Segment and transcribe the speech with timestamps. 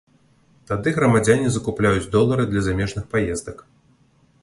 [0.71, 3.57] Тады грамадзяне закупляюць долары для замежных паездак.